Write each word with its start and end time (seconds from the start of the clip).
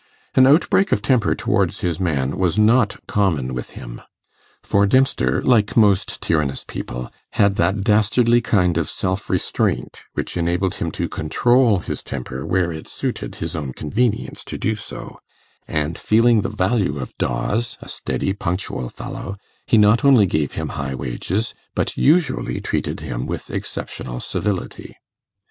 An 0.33 0.47
outbreak 0.47 0.91
of 0.91 1.03
temper 1.03 1.35
towards 1.35 1.81
his 1.81 1.99
man 1.99 2.35
was 2.39 2.57
not 2.57 2.97
common 3.05 3.53
with 3.53 3.73
him; 3.77 4.01
for 4.63 4.87
Dempster, 4.87 5.43
like 5.43 5.77
most 5.77 6.19
tyrannous 6.23 6.65
people, 6.67 7.11
had 7.33 7.55
that 7.57 7.83
dastardly 7.83 8.41
kind 8.41 8.79
of 8.79 8.89
self 8.89 9.29
restraint 9.29 10.01
which 10.13 10.35
enabled 10.35 10.73
him 10.81 10.89
to 10.93 11.07
control 11.07 11.77
his 11.81 12.01
temper 12.01 12.43
where 12.47 12.71
it 12.71 12.87
suited 12.87 13.35
his 13.35 13.55
own 13.55 13.73
convenience 13.73 14.43
to 14.45 14.57
do 14.57 14.75
so; 14.75 15.19
and 15.67 15.99
feeling 15.99 16.41
the 16.41 16.49
value 16.49 16.97
of 16.97 17.15
Dawes, 17.19 17.77
a 17.79 17.87
steady 17.87 18.33
punctual 18.33 18.89
fellow, 18.89 19.35
he 19.67 19.77
not 19.77 20.03
only 20.03 20.25
gave 20.25 20.53
him 20.53 20.69
high 20.69 20.95
wages, 20.95 21.53
but 21.75 21.95
usually 21.95 22.59
treated 22.59 23.01
him 23.01 23.27
with 23.27 23.51
exceptional 23.51 24.19
civility. 24.19 24.95